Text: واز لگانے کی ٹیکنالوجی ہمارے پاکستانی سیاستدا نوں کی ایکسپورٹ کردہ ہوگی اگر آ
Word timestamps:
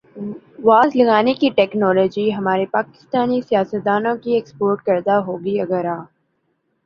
واز 0.67 0.89
لگانے 0.95 1.33
کی 1.41 1.49
ٹیکنالوجی 1.57 2.25
ہمارے 2.35 2.65
پاکستانی 2.71 3.39
سیاستدا 3.49 3.95
نوں 4.03 4.15
کی 4.23 4.31
ایکسپورٹ 4.35 4.77
کردہ 4.87 5.15
ہوگی 5.27 5.59
اگر 5.61 5.85
آ 5.87 5.97